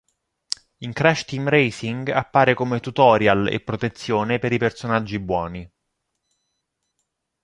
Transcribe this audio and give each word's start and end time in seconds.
In 0.79 0.93
Crash 0.93 1.25
Team 1.25 1.47
Racing 1.47 2.09
appare 2.09 2.55
come 2.55 2.79
tutorial 2.79 3.47
e 3.49 3.59
protezione 3.59 4.39
per 4.39 4.51
i 4.51 4.57
personaggi 4.57 5.19
buoni. 5.19 5.71